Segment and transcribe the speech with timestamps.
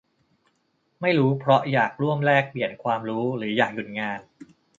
[1.01, 4.19] ไม่รู้เพราะอยากร่วมแลกเปลี่ยนความรู้ หรืออยากหยุดงาน